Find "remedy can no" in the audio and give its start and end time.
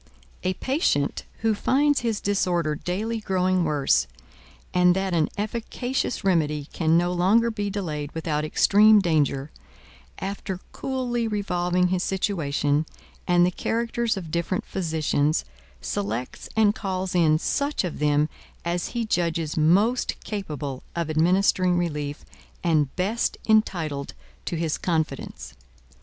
6.23-7.13